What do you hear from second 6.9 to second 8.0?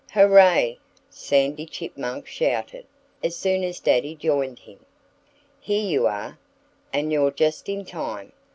and you're just in